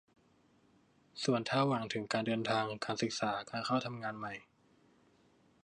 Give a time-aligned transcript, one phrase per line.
[1.23, 4.33] ส่วนถ้าหวังถึงการเดินทาง การศึกษา การเข้าทำงานใหม่